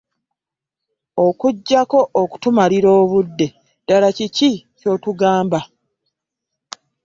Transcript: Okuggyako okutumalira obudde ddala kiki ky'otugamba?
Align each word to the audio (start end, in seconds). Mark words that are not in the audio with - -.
Okuggyako 1.25 1.99
okutumalira 2.21 2.89
obudde 3.01 3.47
ddala 3.81 4.09
kiki 4.17 4.51
ky'otugamba? 4.77 5.59